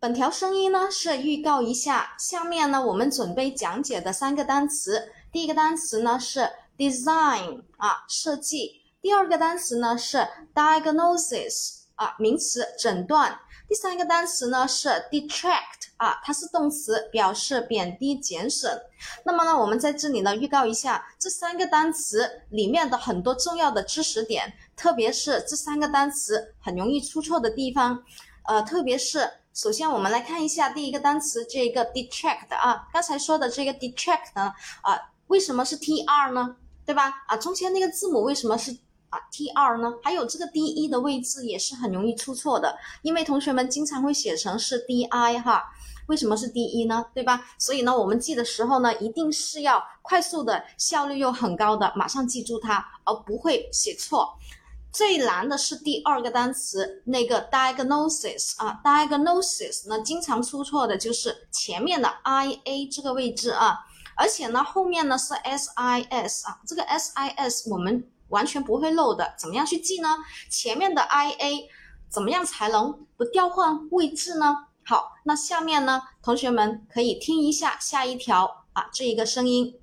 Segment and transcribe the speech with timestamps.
[0.00, 5.10] 本条声音呢是预告一下，下面呢我们准备讲解的三个单词。
[5.32, 10.24] 第一个单词呢是 design 啊，设计；第二个单词呢是
[10.54, 18.80] diagnosis 啊，名词，诊断；第三个单词呢是 detract 啊，它是动词，表示贬低、减损。
[19.24, 28.00] 那么呢，我们在这里呢预告一下这三个单词里面的很多重要的知识点，特别是这三个单词很容易出错的地方，
[28.48, 29.30] 呃，特别是。
[29.52, 36.56] 首先，我们来看一下第一个单词，这个 detract 啊，刚才说的这个 detract 呢，啊，为什么是 t r 呢？
[36.86, 37.12] 对吧？
[37.26, 38.70] 啊，中间那个字母为什么是
[39.10, 39.92] 啊 t r 呢？
[40.02, 45.62] 还有这个 d e 的位置也是很容易出错的，因为同学们经常会写成是 d i 哈，
[46.06, 47.04] 为什么是 d e 呢？
[47.12, 47.44] 对吧？
[47.58, 54.38] 所以呢，我们记的时候呢，一定是要快速的，效率又很高的，马上记住它，而不会写错。
[54.98, 63.78] 最难的是第二个单词，那个 diagnosis 啊，diagnosis 呢，经常出错的就是前面的 i a 这个位置啊，
[64.16, 70.16] 而且呢，后面呢是 s i s 啊，这个 s i s 我们完全不会漏的，怎么样去记呢？
[70.50, 71.68] 前面的 i a
[72.10, 74.66] 怎么样才能不调换位置呢？
[74.84, 79.78] 好，那下面呢，同学们可以听一下下一条啊，这一个声音。